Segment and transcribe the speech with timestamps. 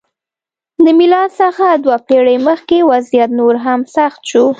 [0.83, 4.43] له میلاد څخه دوه پېړۍ مخکې وضعیت نور هم سخت شو.